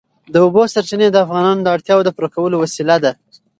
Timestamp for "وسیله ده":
2.63-3.11